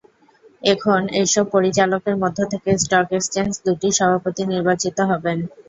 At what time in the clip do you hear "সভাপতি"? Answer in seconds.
3.99-4.43